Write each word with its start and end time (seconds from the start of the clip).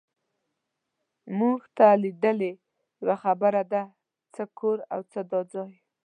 مونږ 1.37 1.61
ته 1.77 1.87
لیدې، 2.01 2.51
یوه 3.01 3.15
خبره 3.23 3.61
ده، 3.71 3.83
څه 4.33 4.43
کور 4.57 4.77
او 4.93 4.99
څه 5.11 5.19
دا 5.31 5.41
ځای. 5.53 5.71